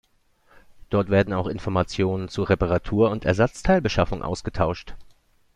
Dort 0.89 1.11
werden 1.11 1.31
auch 1.31 1.45
Informationen 1.45 2.27
zu 2.27 2.41
Reparatur 2.41 3.11
und 3.11 3.23
Ersatzteilbeschaffung 3.23 4.23
ausgetauscht. 4.23 4.95